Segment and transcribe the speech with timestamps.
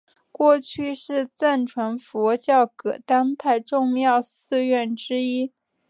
[0.31, 5.53] 过去是藏传佛教噶当派重要寺院之一。